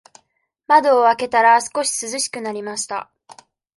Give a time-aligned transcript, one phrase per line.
[0.65, 3.11] 窓を開けたら、少し涼しくなりました。